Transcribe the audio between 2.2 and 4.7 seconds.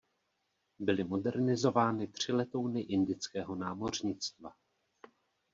letouny indického námořnictva.